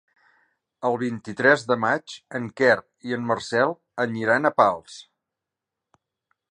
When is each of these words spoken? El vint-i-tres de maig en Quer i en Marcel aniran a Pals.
El 0.87 0.95
vint-i-tres 1.01 1.65
de 1.71 1.77
maig 1.83 2.15
en 2.39 2.47
Quer 2.61 2.73
i 3.11 3.15
en 3.19 3.29
Marcel 3.33 3.75
aniran 4.07 4.49
a 4.51 4.55
Pals. 4.63 4.99